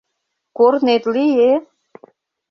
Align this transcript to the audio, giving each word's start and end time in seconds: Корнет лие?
Корнет 0.57 1.03
лие? 1.13 1.53